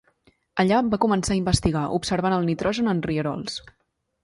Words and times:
Allà 0.63 0.79
va 0.93 0.99
començar 1.03 1.35
a 1.35 1.37
investigar 1.41 1.85
observant 1.99 2.37
el 2.39 2.49
nitrogen 2.51 2.91
en 2.97 3.05
rierols. 3.13 3.63